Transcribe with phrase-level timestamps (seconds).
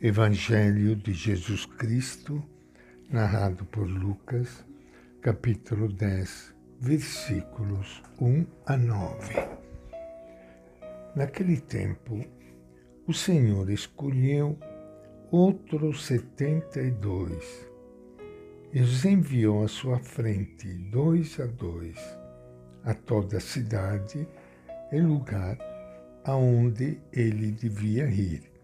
[0.00, 2.40] Evangelho de Jesus Cristo,
[3.10, 4.64] narrado por Lucas,
[5.20, 9.34] capítulo 10, versículos 1 a 9.
[11.16, 12.24] Naquele tempo,
[13.08, 14.56] o Senhor escolheu
[15.32, 17.68] outros setenta e dois
[18.72, 21.98] e os enviou à sua frente, dois a dois,
[22.84, 24.28] a toda a cidade
[24.92, 25.58] e lugar
[26.24, 28.57] aonde ele devia ir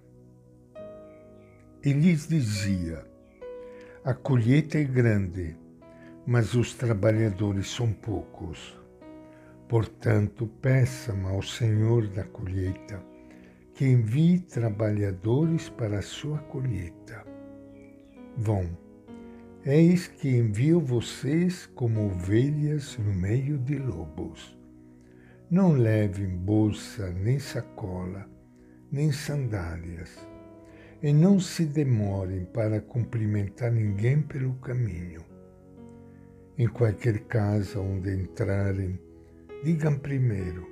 [1.85, 3.05] e lhes dizia:
[4.05, 5.55] A colheita é grande,
[6.27, 8.75] mas os trabalhadores são poucos.
[9.69, 13.03] Portanto, peça-me ao Senhor da colheita
[13.75, 17.27] que envie trabalhadores para a sua colheita.
[18.37, 18.71] Vão,
[19.65, 24.57] eis que envio vocês como ovelhas no meio de lobos.
[25.51, 28.29] Não levem bolsa, nem sacola,
[28.93, 30.34] nem sandálias
[31.05, 35.23] e não se demorem para cumprimentar ninguém pelo caminho.
[36.57, 38.99] Em qualquer casa onde entrarem,
[39.63, 40.67] digam primeiro: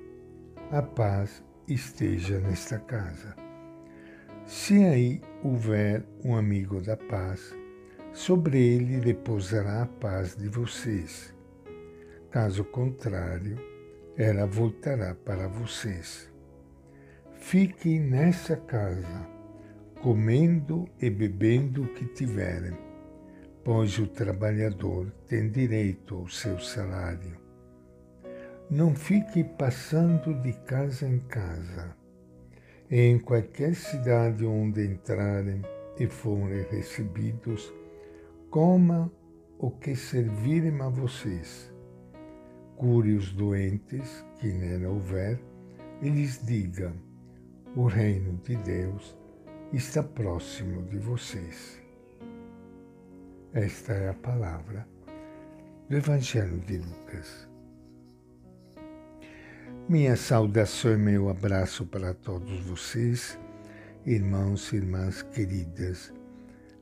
[0.71, 3.37] a paz esteja nesta casa.
[4.47, 7.55] Se aí houver um amigo da paz,
[8.15, 11.35] sobre ele repousará a paz de vocês.
[12.31, 13.59] Caso contrário,
[14.17, 16.33] ela voltará para vocês.
[17.35, 19.32] Fiquem nessa casa
[20.03, 22.77] comendo e bebendo o que tiverem,
[23.63, 27.41] pois o trabalhador tem direito ao seu salário.
[28.69, 31.97] Não fique passando de casa em casa,
[32.91, 35.63] e em qualquer cidade onde entrarem
[35.97, 37.73] e forem recebidos,
[38.51, 39.09] coma
[39.57, 41.73] o que servirem a vocês.
[42.77, 45.39] Cure os doentes que nela houver
[46.01, 46.93] e lhes diga:
[47.77, 49.22] o reino de Deus
[49.73, 51.81] está próximo de vocês.
[53.55, 54.87] Esta é a palavra
[55.89, 57.49] do Evangelho de Lucas.
[59.89, 63.39] Minha saudação e meu abraço para todos vocês,
[64.05, 66.13] irmãos e irmãs queridas,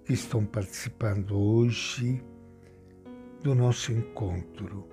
[0.05, 2.21] que estão participando hoje
[3.43, 4.89] do nosso encontro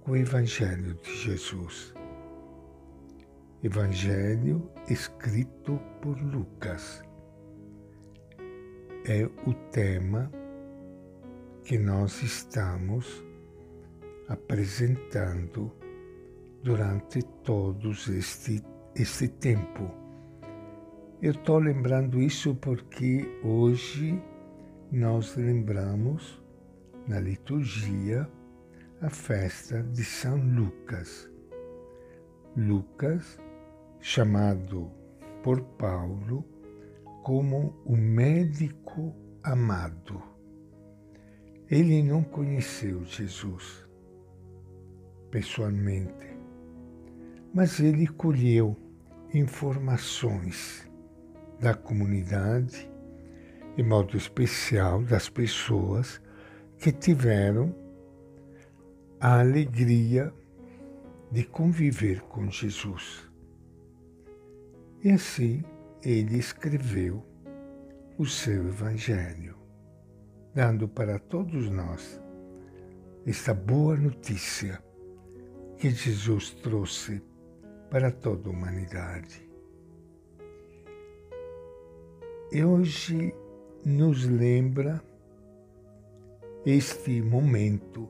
[0.00, 1.92] com o Evangelho de Jesus.
[3.64, 7.02] Evangelho escrito por Lucas
[9.08, 10.32] é o tema
[11.62, 13.24] que nós estamos
[14.28, 15.72] apresentando
[16.64, 18.60] durante todos este,
[18.96, 19.88] este tempo.
[21.22, 24.20] Eu estou lembrando isso porque hoje
[24.90, 26.42] nós lembramos
[27.06, 28.28] na liturgia
[29.00, 31.30] a festa de São Lucas.
[32.56, 33.38] Lucas,
[34.00, 34.90] chamado
[35.44, 36.55] por Paulo
[37.26, 40.22] como o médico amado.
[41.68, 43.84] Ele não conheceu Jesus
[45.28, 46.38] pessoalmente,
[47.52, 48.76] mas ele colheu
[49.34, 50.88] informações
[51.58, 52.88] da comunidade,
[53.74, 56.22] de modo especial das pessoas
[56.78, 57.74] que tiveram
[59.18, 60.32] a alegria
[61.32, 63.28] de conviver com Jesus.
[65.02, 65.64] E assim
[66.02, 67.24] ele escreveu
[68.18, 69.56] o seu Evangelho,
[70.54, 72.20] dando para todos nós
[73.26, 74.82] esta boa notícia
[75.76, 77.22] que Jesus trouxe
[77.90, 79.46] para toda a humanidade.
[82.52, 83.34] E hoje
[83.84, 85.02] nos lembra
[86.64, 88.08] este momento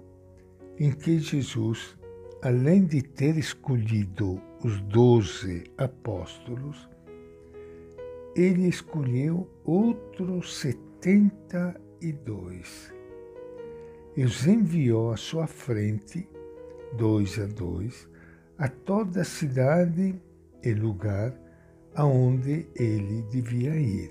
[0.78, 1.96] em que Jesus,
[2.42, 6.88] além de ter escolhido os doze apóstolos,
[8.36, 12.94] ele escolheu outros setenta e dois
[14.14, 16.28] e os enviou à sua frente,
[16.96, 18.08] dois a dois,
[18.58, 20.20] a toda a cidade
[20.62, 21.34] e lugar
[21.94, 24.10] aonde ele devia ir.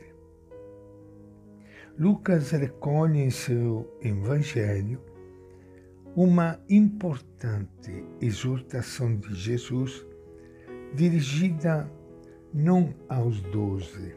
[1.97, 4.99] Lucas recolhe em seu Evangelho
[6.15, 10.05] uma importante exortação de Jesus
[10.93, 11.91] dirigida
[12.57, 14.15] não aos doze,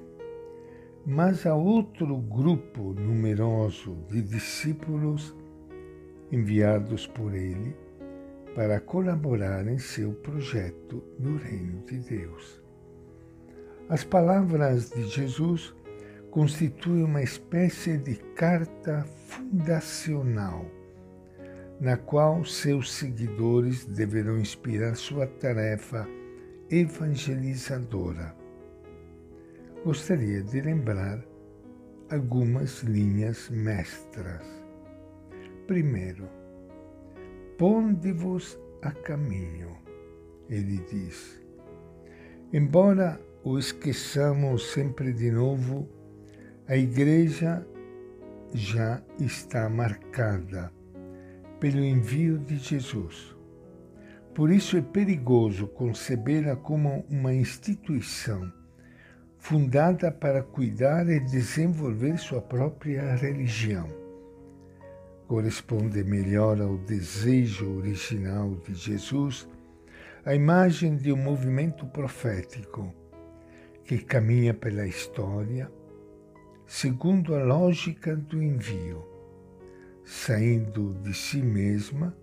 [1.04, 5.34] mas a outro grupo numeroso de discípulos
[6.30, 7.74] enviados por ele
[8.54, 12.62] para colaborar em seu projeto no reino de Deus.
[13.88, 15.74] As palavras de Jesus
[16.30, 20.64] constituem uma espécie de carta fundacional,
[21.80, 26.06] na qual seus seguidores deverão inspirar sua tarefa
[26.70, 28.36] evangelizadora.
[29.84, 31.24] Gostaria de lembrar
[32.10, 34.44] algumas linhas mestras.
[35.66, 36.28] Primeiro,
[37.56, 39.78] ponde-vos a caminho,
[40.50, 41.42] ele diz.
[42.52, 45.88] Embora o esqueçamos sempre de novo,
[46.66, 47.66] a Igreja
[48.52, 50.70] já está marcada
[51.60, 53.37] pelo envio de Jesus.
[54.38, 58.52] Por isso é perigoso concebê-la como uma instituição
[59.36, 63.88] fundada para cuidar e desenvolver sua própria religião.
[65.26, 69.48] Corresponde melhor ao desejo original de Jesus,
[70.24, 72.94] a imagem de um movimento profético
[73.82, 75.68] que caminha pela história
[76.64, 79.04] segundo a lógica do envio,
[80.04, 82.16] saindo de si mesma,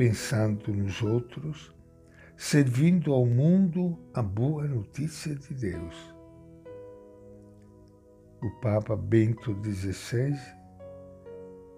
[0.00, 1.76] pensando nos outros,
[2.34, 6.14] servindo ao mundo a boa notícia de Deus.
[8.42, 10.34] O Papa Bento XVI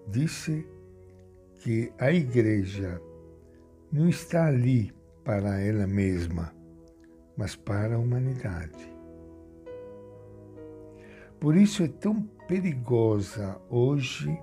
[0.07, 0.65] disse
[1.55, 3.01] que a Igreja
[3.91, 6.55] não está ali para ela mesma,
[7.35, 8.89] mas para a humanidade.
[11.41, 14.33] Por isso é tão perigosa hoje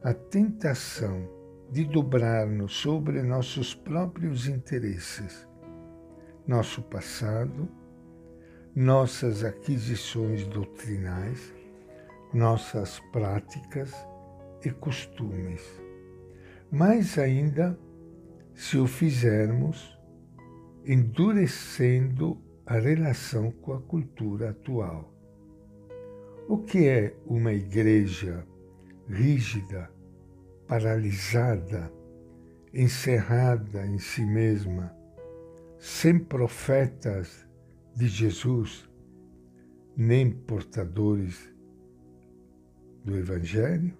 [0.00, 1.39] a tentação
[1.70, 5.48] de dobrar-nos sobre nossos próprios interesses,
[6.46, 7.68] nosso passado,
[8.74, 11.54] nossas aquisições doutrinais,
[12.32, 13.94] nossas práticas
[14.64, 15.62] e costumes.
[16.70, 17.78] Mais ainda,
[18.54, 19.98] se o fizermos
[20.84, 25.12] endurecendo a relação com a cultura atual.
[26.48, 28.46] O que é uma igreja
[29.08, 29.90] rígida,
[30.70, 31.92] paralisada,
[32.72, 34.94] encerrada em si mesma,
[35.80, 37.44] sem profetas
[37.96, 38.88] de Jesus,
[39.96, 41.52] nem portadores
[43.04, 43.98] do Evangelho?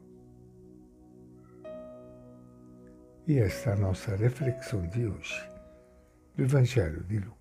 [3.27, 5.51] E esta é a nossa reflexão de hoje,
[6.37, 7.40] do Evangelho de Lucas.